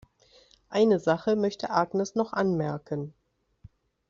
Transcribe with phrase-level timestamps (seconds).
[0.69, 3.13] Eine Sache möchte Agnes noch anmerken.